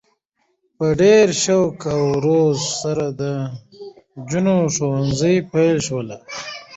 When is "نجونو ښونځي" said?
4.19-5.35